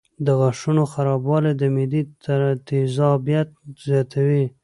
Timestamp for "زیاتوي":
3.87-4.45